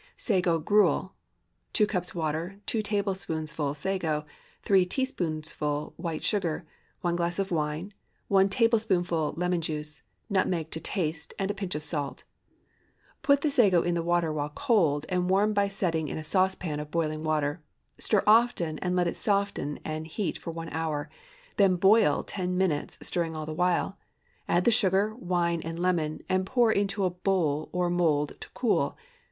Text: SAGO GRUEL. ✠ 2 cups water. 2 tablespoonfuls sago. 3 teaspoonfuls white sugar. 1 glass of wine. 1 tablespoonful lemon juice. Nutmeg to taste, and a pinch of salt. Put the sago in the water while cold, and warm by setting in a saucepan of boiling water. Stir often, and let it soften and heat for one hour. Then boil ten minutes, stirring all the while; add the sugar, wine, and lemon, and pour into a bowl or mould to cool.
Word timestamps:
SAGO 0.17 0.57
GRUEL. 0.57 1.13
✠ 1.69 1.73
2 1.73 1.85
cups 1.85 2.15
water. 2.15 2.59
2 2.65 2.81
tablespoonfuls 2.81 3.77
sago. 3.77 4.25
3 4.63 4.83
teaspoonfuls 4.83 5.93
white 5.95 6.23
sugar. 6.23 6.65
1 7.01 7.15
glass 7.15 7.37
of 7.37 7.51
wine. 7.51 7.93
1 8.27 8.49
tablespoonful 8.49 9.35
lemon 9.37 9.61
juice. 9.61 10.01
Nutmeg 10.27 10.71
to 10.71 10.79
taste, 10.79 11.35
and 11.37 11.51
a 11.51 11.53
pinch 11.53 11.75
of 11.75 11.83
salt. 11.83 12.23
Put 13.21 13.41
the 13.41 13.51
sago 13.51 13.83
in 13.83 13.93
the 13.93 14.01
water 14.01 14.33
while 14.33 14.49
cold, 14.49 15.05
and 15.07 15.29
warm 15.29 15.53
by 15.53 15.67
setting 15.67 16.07
in 16.07 16.17
a 16.17 16.23
saucepan 16.23 16.79
of 16.79 16.89
boiling 16.89 17.23
water. 17.23 17.61
Stir 17.99 18.23
often, 18.25 18.79
and 18.79 18.95
let 18.95 19.07
it 19.07 19.15
soften 19.17 19.77
and 19.85 20.07
heat 20.07 20.35
for 20.35 20.49
one 20.49 20.69
hour. 20.69 21.11
Then 21.57 21.75
boil 21.75 22.23
ten 22.23 22.57
minutes, 22.57 22.97
stirring 23.03 23.35
all 23.35 23.45
the 23.45 23.53
while; 23.53 23.99
add 24.49 24.63
the 24.63 24.71
sugar, 24.71 25.13
wine, 25.15 25.61
and 25.61 25.77
lemon, 25.77 26.23
and 26.27 26.43
pour 26.47 26.71
into 26.71 27.05
a 27.05 27.11
bowl 27.11 27.69
or 27.71 27.91
mould 27.91 28.33
to 28.41 28.49
cool. 28.55 28.97